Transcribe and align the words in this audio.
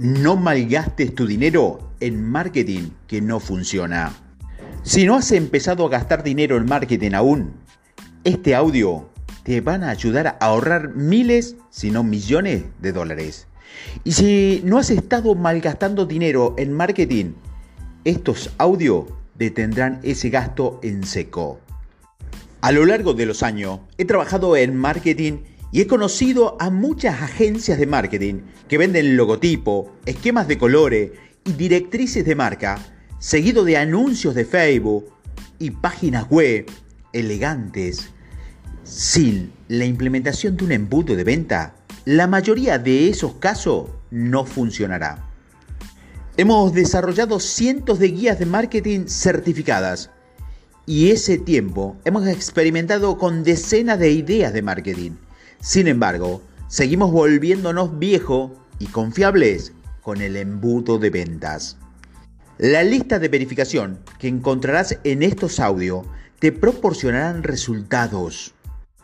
No 0.00 0.36
malgastes 0.36 1.12
tu 1.12 1.26
dinero 1.26 1.80
en 1.98 2.22
marketing 2.22 2.90
que 3.08 3.20
no 3.20 3.40
funciona. 3.40 4.14
Si 4.84 5.04
no 5.04 5.16
has 5.16 5.32
empezado 5.32 5.84
a 5.84 5.88
gastar 5.88 6.22
dinero 6.22 6.56
en 6.56 6.66
marketing 6.66 7.14
aún, 7.14 7.54
este 8.22 8.54
audio 8.54 9.10
te 9.42 9.60
van 9.60 9.82
a 9.82 9.90
ayudar 9.90 10.28
a 10.28 10.36
ahorrar 10.38 10.94
miles, 10.94 11.56
si 11.70 11.90
no 11.90 12.04
millones 12.04 12.62
de 12.80 12.92
dólares. 12.92 13.48
Y 14.04 14.12
si 14.12 14.62
no 14.64 14.78
has 14.78 14.90
estado 14.90 15.34
malgastando 15.34 16.06
dinero 16.06 16.54
en 16.58 16.74
marketing, 16.74 17.32
estos 18.04 18.52
audios 18.58 19.06
detendrán 19.34 19.98
ese 20.04 20.30
gasto 20.30 20.78
en 20.84 21.02
seco. 21.02 21.58
A 22.60 22.70
lo 22.70 22.86
largo 22.86 23.14
de 23.14 23.26
los 23.26 23.42
años 23.42 23.80
he 23.96 24.04
trabajado 24.04 24.54
en 24.56 24.76
marketing 24.76 25.38
y 25.70 25.80
he 25.80 25.86
conocido 25.86 26.56
a 26.60 26.70
muchas 26.70 27.20
agencias 27.20 27.78
de 27.78 27.86
marketing 27.86 28.42
que 28.68 28.78
venden 28.78 29.16
logotipo, 29.16 29.92
esquemas 30.06 30.48
de 30.48 30.58
colores 30.58 31.12
y 31.44 31.52
directrices 31.52 32.24
de 32.24 32.34
marca, 32.34 32.78
seguido 33.18 33.64
de 33.64 33.76
anuncios 33.76 34.34
de 34.34 34.44
Facebook 34.44 35.12
y 35.58 35.70
páginas 35.70 36.28
web 36.30 36.66
elegantes. 37.12 38.10
Sin 38.84 39.52
la 39.68 39.84
implementación 39.84 40.56
de 40.56 40.64
un 40.64 40.72
embudo 40.72 41.14
de 41.14 41.24
venta, 41.24 41.74
la 42.06 42.26
mayoría 42.26 42.78
de 42.78 43.08
esos 43.08 43.34
casos 43.34 43.90
no 44.10 44.46
funcionará. 44.46 45.28
Hemos 46.38 46.72
desarrollado 46.72 47.40
cientos 47.40 47.98
de 47.98 48.08
guías 48.08 48.38
de 48.38 48.46
marketing 48.46 49.06
certificadas 49.08 50.10
y 50.86 51.10
ese 51.10 51.36
tiempo 51.36 51.96
hemos 52.06 52.26
experimentado 52.26 53.18
con 53.18 53.42
decenas 53.42 53.98
de 53.98 54.12
ideas 54.12 54.54
de 54.54 54.62
marketing 54.62 55.10
sin 55.60 55.88
embargo, 55.88 56.42
seguimos 56.68 57.10
volviéndonos 57.10 57.98
viejos 57.98 58.52
y 58.78 58.86
confiables 58.86 59.72
con 60.02 60.20
el 60.20 60.36
embudo 60.36 60.98
de 60.98 61.10
ventas. 61.10 61.76
La 62.58 62.82
lista 62.82 63.18
de 63.18 63.28
verificación 63.28 63.98
que 64.18 64.28
encontrarás 64.28 64.98
en 65.04 65.22
estos 65.22 65.60
audios 65.60 66.06
te 66.38 66.52
proporcionarán 66.52 67.42
resultados. 67.42 68.54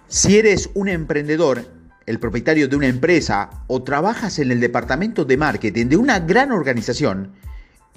Si 0.09 0.39
eres 0.39 0.71
un 0.75 0.89
emprendedor, 0.89 1.65
el 2.07 2.19
propietario 2.19 2.69
de 2.69 2.77
una 2.77 2.87
empresa 2.87 3.51
o 3.67 3.83
trabajas 3.83 4.39
en 4.39 4.53
el 4.53 4.61
departamento 4.61 5.25
de 5.25 5.37
marketing 5.37 5.87
de 5.87 5.97
una 5.97 6.21
gran 6.21 6.53
organización, 6.53 7.33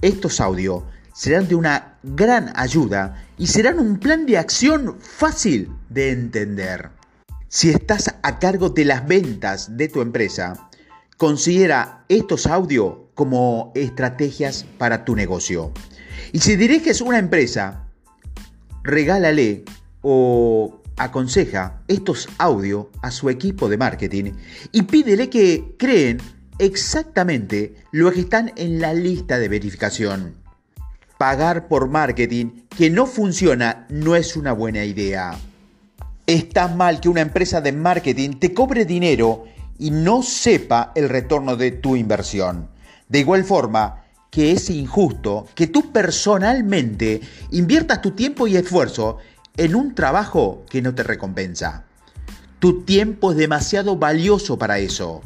estos 0.02 0.40
audios 0.40 0.84
serán 1.14 1.48
de 1.48 1.56
una 1.56 1.98
gran 2.04 2.54
ayuda 2.56 3.26
y 3.38 3.48
serán 3.48 3.80
un 3.80 4.00
plan 4.00 4.26
de 4.26 4.38
acción 4.38 4.98
fácil 5.00 5.72
de 5.90 6.12
entender. 6.12 6.97
Si 7.50 7.70
estás 7.70 8.14
a 8.24 8.40
cargo 8.40 8.70
de 8.70 8.84
las 8.84 9.08
ventas 9.08 9.78
de 9.78 9.88
tu 9.88 10.02
empresa, 10.02 10.70
considera 11.16 12.04
estos 12.10 12.46
audios 12.46 12.96
como 13.16 13.72
estrategias 13.74 14.66
para 14.78 15.06
tu 15.06 15.16
negocio. 15.16 15.72
Y 16.34 16.40
si 16.40 16.58
diriges 16.58 17.00
una 17.00 17.20
empresa, 17.20 17.88
regálale 18.84 19.64
o 20.02 20.82
aconseja 20.98 21.82
estos 21.88 22.28
audios 22.38 22.88
a 23.02 23.12
su 23.12 23.30
equipo 23.30 23.70
de 23.70 23.78
marketing 23.78 24.34
y 24.74 24.82
pídele 24.84 25.30
que 25.30 25.76
creen 25.78 26.18
exactamente 26.60 27.76
lo 27.92 28.12
que 28.12 28.22
están 28.22 28.52
en 28.58 28.82
la 28.82 28.94
lista 28.94 29.40
de 29.40 29.48
verificación. 29.48 30.36
Pagar 31.18 31.70
por 31.70 31.88
marketing 31.88 32.64
que 32.78 32.90
no 32.90 33.06
funciona 33.06 33.88
no 33.90 34.18
es 34.18 34.36
una 34.36 34.52
buena 34.52 34.84
idea. 34.84 35.38
Está 36.28 36.68
mal 36.68 37.00
que 37.00 37.08
una 37.08 37.22
empresa 37.22 37.62
de 37.62 37.72
marketing 37.72 38.32
te 38.32 38.54
cobre 38.54 38.84
dinero 38.84 39.46
y 39.80 39.92
no 39.92 40.22
sepa 40.22 40.92
el 40.94 41.08
retorno 41.08 41.56
de 41.56 41.72
tu 41.72 41.96
inversión. 41.96 42.68
De 43.08 43.20
igual 43.20 43.46
forma 43.46 44.04
que 44.30 44.52
es 44.52 44.70
injusto 44.70 45.48
que 45.56 45.68
tú 45.68 45.94
personalmente 45.94 47.22
inviertas 47.52 48.02
tu 48.02 48.12
tiempo 48.12 48.46
y 48.46 48.58
esfuerzo 48.58 49.20
en 49.56 49.74
un 49.74 49.96
trabajo 49.96 50.66
que 50.70 50.82
no 50.82 50.94
te 50.94 51.04
recompensa. 51.04 51.86
Tu 52.60 52.84
tiempo 52.84 53.32
es 53.32 53.38
demasiado 53.38 53.96
valioso 53.96 54.58
para 54.58 54.80
eso. 54.80 55.22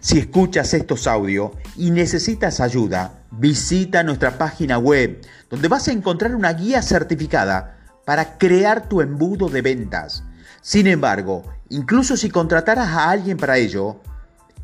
Si 0.00 0.18
escuchas 0.18 0.74
estos 0.74 1.06
audios 1.06 1.52
y 1.76 1.92
necesitas 1.92 2.58
ayuda, 2.58 3.22
visita 3.30 4.02
nuestra 4.02 4.38
página 4.38 4.76
web 4.78 5.24
donde 5.48 5.68
vas 5.68 5.86
a 5.86 5.92
encontrar 5.92 6.34
una 6.34 6.52
guía 6.52 6.82
certificada 6.82 7.78
para 8.04 8.38
crear 8.38 8.88
tu 8.88 9.00
embudo 9.00 9.48
de 9.48 9.62
ventas 9.62 10.24
sin 10.60 10.86
embargo, 10.86 11.44
incluso 11.68 12.16
si 12.16 12.30
contrataras 12.30 12.88
a 12.88 13.10
alguien 13.10 13.36
para 13.36 13.58
ello, 13.58 14.00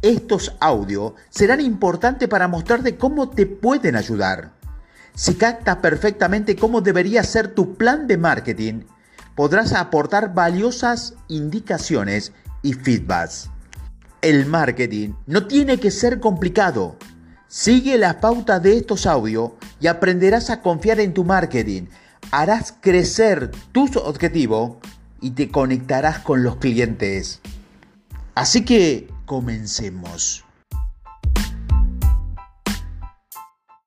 estos 0.03 0.55
audios 0.61 1.15
serán 1.29 1.61
importantes 1.61 2.29
para 2.29 2.47
mostrarte 2.49 2.97
cómo 2.97 3.31
te 3.31 3.47
pueden 3.47 3.97
ayudar. 3.97 4.53
Si 5.15 5.35
captas 5.35 5.79
perfectamente 5.79 6.55
cómo 6.55 6.81
debería 6.81 7.25
ser 7.25 7.49
tu 7.49 7.75
plan 7.75 8.07
de 8.07 8.17
marketing, 8.17 8.83
podrás 9.35 9.73
aportar 9.73 10.35
valiosas 10.35 11.15
indicaciones 11.27 12.33
y 12.63 12.75
feedbacks. 12.75 13.51
El 14.21 14.47
marketing 14.47 15.15
no 15.27 15.47
tiene 15.47 15.79
que 15.79 15.91
ser 15.91 16.21
complicado. 16.21 16.97
Sigue 17.49 17.99
las 17.99 18.17
pautas 18.17 18.63
de 18.63 18.77
estos 18.77 19.07
audios 19.07 19.53
y 19.81 19.89
aprenderás 19.89 20.51
a 20.51 20.61
confiar 20.61 21.01
en 21.01 21.15
tu 21.15 21.25
marketing. 21.25 21.87
Harás 22.31 22.75
crecer 22.81 23.51
tus 23.73 23.97
objetivos 23.97 24.77
y 25.21 25.31
te 25.31 25.49
conectarás 25.49 26.19
con 26.19 26.43
los 26.43 26.57
clientes. 26.57 27.41
Así 28.35 28.65
que 28.65 29.09
comencemos. 29.27 30.45